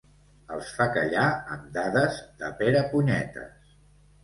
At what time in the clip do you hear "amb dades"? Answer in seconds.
1.57-2.19